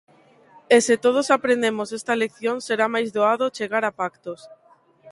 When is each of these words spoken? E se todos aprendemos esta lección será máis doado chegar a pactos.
E 0.75 0.77
se 0.87 0.95
todos 1.05 1.27
aprendemos 1.37 1.89
esta 1.99 2.19
lección 2.23 2.55
será 2.67 2.85
máis 2.95 3.09
doado 3.15 3.53
chegar 3.57 3.83
a 3.85 3.91
pactos. 3.99 4.39